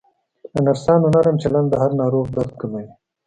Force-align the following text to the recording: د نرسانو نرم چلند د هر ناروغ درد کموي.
د 0.51 0.55
نرسانو 0.65 1.07
نرم 1.15 1.35
چلند 1.43 1.67
د 1.69 1.73
هر 1.81 1.91
ناروغ 2.01 2.25
درد 2.35 2.51
کموي. 2.61 2.87